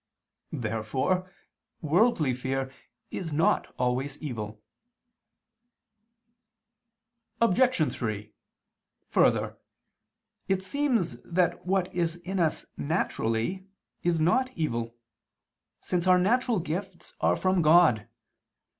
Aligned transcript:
Therefore 0.55 1.31
worldly 1.83 2.33
fear 2.33 2.71
is 3.11 3.31
not 3.31 3.71
always 3.77 4.17
evil. 4.17 4.59
Obj. 7.39 7.93
3: 7.93 8.33
Further, 9.09 9.59
it 10.47 10.63
seems 10.63 11.17
that 11.21 11.63
what 11.67 11.93
is 11.93 12.15
in 12.15 12.39
us 12.39 12.65
naturally, 12.75 13.67
is 14.01 14.19
not 14.19 14.49
evil, 14.57 14.95
since 15.81 16.07
our 16.07 16.17
natural 16.17 16.57
gifts 16.57 17.13
are 17.21 17.35
from 17.35 17.61
God. 17.61 18.07